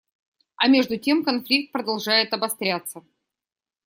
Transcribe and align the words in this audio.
А 0.55 0.67
между 0.67 0.97
тем 0.97 1.23
конфликт 1.23 1.71
продолжает 1.71 2.33
обостряться. 2.33 3.03